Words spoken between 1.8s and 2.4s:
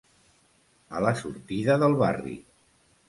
del barri.